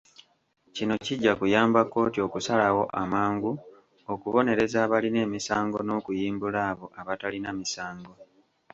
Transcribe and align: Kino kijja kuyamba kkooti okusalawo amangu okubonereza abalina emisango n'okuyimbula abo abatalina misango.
Kino 0.75 0.93
kijja 1.05 1.33
kuyamba 1.39 1.79
kkooti 1.85 2.19
okusalawo 2.27 2.83
amangu 3.01 3.51
okubonereza 4.13 4.77
abalina 4.85 5.19
emisango 5.27 5.77
n'okuyimbula 5.83 6.59
abo 6.71 6.85
abatalina 6.99 7.49
misango. 7.59 8.13